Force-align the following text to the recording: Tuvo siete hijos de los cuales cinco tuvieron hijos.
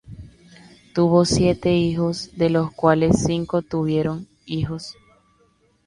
Tuvo 0.95 1.25
siete 1.25 1.75
hijos 1.75 2.31
de 2.35 2.49
los 2.49 2.71
cuales 2.73 3.23
cinco 3.23 3.61
tuvieron 3.61 4.27
hijos. 4.47 4.95